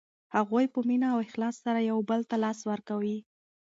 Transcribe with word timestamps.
هغوی 0.35 0.65
په 0.73 0.79
مینه 0.87 1.07
او 1.13 1.19
اخلاص 1.27 1.55
سره 1.65 1.79
یو 1.89 1.97
بل 2.09 2.21
ته 2.29 2.35
لاس 2.43 2.59
ورکوي. 2.71 3.17